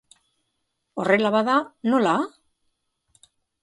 [1.03, 1.59] Horrela bada,
[1.93, 2.19] nola?